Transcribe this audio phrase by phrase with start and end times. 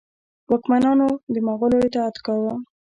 [0.49, 2.53] واکمنانو د مغولو اطاعت کاوه.